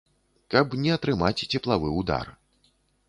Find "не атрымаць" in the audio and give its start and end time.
0.85-1.43